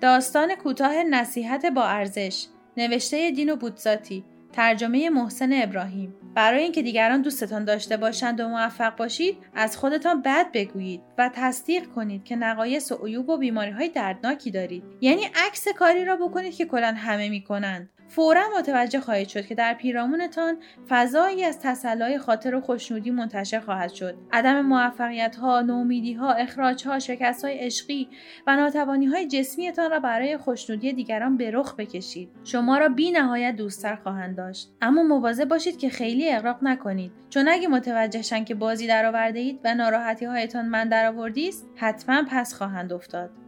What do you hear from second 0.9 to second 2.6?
نصیحت با ارزش